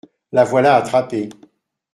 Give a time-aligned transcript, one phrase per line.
[0.31, 1.29] La voilà attrapée.